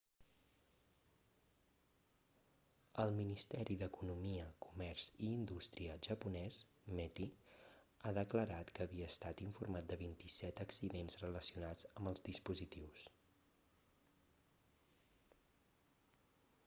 el 3.03 3.11
ministeri 3.17 3.75
d'economia 3.81 4.45
comerç 4.65 5.05
i 5.25 5.27
indústria 5.33 5.97
japonès 6.07 6.57
meti 7.01 7.27
ha 8.05 8.13
declarat 8.19 8.73
que 8.79 8.87
havia 8.89 9.09
estat 9.15 9.43
informat 9.49 9.89
de 9.93 9.97
27 10.03 10.63
accidents 10.67 11.19
relacionats 11.25 11.85
amb 11.93 12.11
els 12.13 12.23
dispositius 12.31 13.05